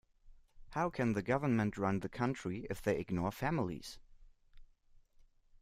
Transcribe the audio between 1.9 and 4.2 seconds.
the country if they ignore families?